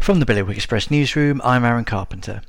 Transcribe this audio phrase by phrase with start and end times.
[0.00, 2.40] From the Bailiwick Express newsroom, I'm Aaron Carpenter.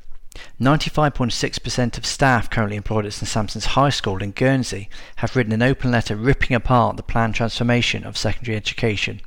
[0.62, 5.62] 95.6% of staff currently employed at St Sampson's High School in Guernsey have written an
[5.62, 9.20] open letter ripping apart the planned transformation of secondary education.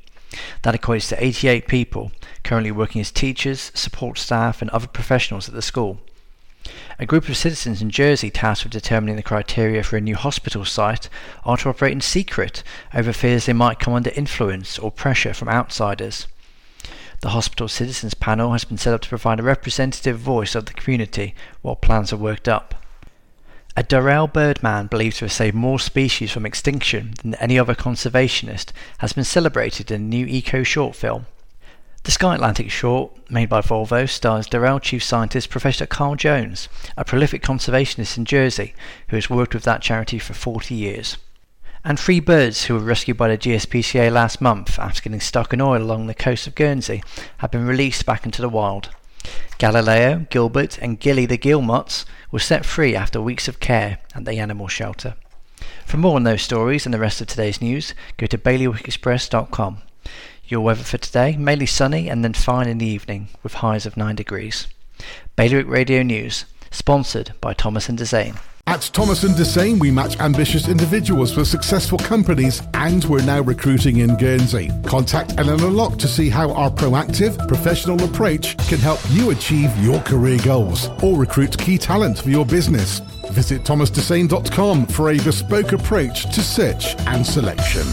[0.63, 5.55] That equates to 88 people currently working as teachers, support staff, and other professionals at
[5.55, 6.01] the school.
[6.99, 10.65] A group of citizens in Jersey tasked with determining the criteria for a new hospital
[10.65, 11.11] site
[11.45, 12.63] are to operate in secret
[12.95, 16.27] over fears they might come under influence or pressure from outsiders.
[17.25, 20.75] The hospital citizens panel has been set up to provide a representative voice of the
[20.75, 22.75] community while plans are worked up.
[23.79, 28.73] A Durrell Birdman believed to have saved more species from extinction than any other conservationist
[28.99, 31.25] has been celebrated in a new eco short film.
[32.03, 37.07] The Sky Atlantic short, made by Volvo, stars Durrell Chief Scientist Professor Carl Jones, a
[37.07, 38.75] prolific conservationist in Jersey
[39.09, 41.17] who has worked with that charity for 40 years
[41.85, 45.61] and three birds who were rescued by the GSPCA last month after getting stuck in
[45.61, 47.03] oil along the coast of Guernsey
[47.39, 48.89] have been released back into the wild.
[49.59, 54.39] Galileo, Gilbert, and Gilly the guillemots were set free after weeks of care at the
[54.39, 55.15] animal shelter.
[55.85, 59.79] For more on those stories and the rest of today's news, go to bailiwickexpress.com.
[60.47, 63.97] Your weather for today, mainly sunny and then fine in the evening, with highs of
[63.97, 64.67] 9 degrees.
[65.37, 68.39] Bailiwick Radio News, sponsored by Thomas and Dessain.
[68.75, 73.99] At Thomas & Dessain, we match ambitious individuals with successful companies and we're now recruiting
[73.99, 74.69] in Guernsey.
[74.85, 80.01] Contact Eleanor Locke to see how our proactive, professional approach can help you achieve your
[80.01, 82.99] career goals or recruit key talent for your business.
[83.31, 87.87] Visit thomasdessain.com for a bespoke approach to search and selection.